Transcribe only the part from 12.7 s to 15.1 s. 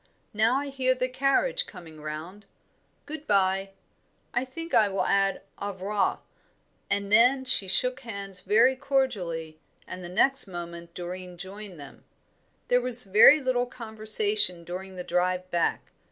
was very little conversation during the